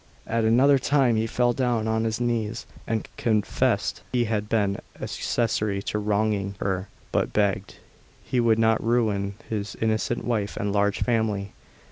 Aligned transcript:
At 0.25 0.45
another 0.45 0.79
time 0.79 1.15
he 1.15 1.27
fell 1.27 1.53
down 1.53 1.87
on 1.87 2.05
his 2.05 2.19
knees, 2.19 2.65
and 2.87 3.07
confessed 3.17 4.01
he 4.11 4.23
had 4.25 4.49
been 4.49 4.79
accessory 4.99 5.79
to 5.83 5.99
wronging 5.99 6.55
her, 6.59 6.87
but 7.11 7.33
begged 7.33 7.75
she 8.27 8.39
would 8.39 8.57
not 8.57 8.83
ruin 8.83 9.35
his 9.47 9.77
innocent 9.79 10.25
wife 10.25 10.57
and 10.57 10.73
large 10.73 11.01
family. 11.03 11.53